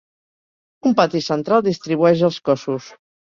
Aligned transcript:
Un 0.89 0.95
pati 0.99 1.21
central 1.25 1.63
distribueix 1.67 2.25
els 2.31 2.41
cossos. 2.51 2.91